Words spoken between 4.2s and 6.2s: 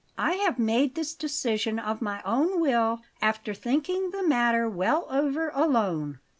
matter well over alone.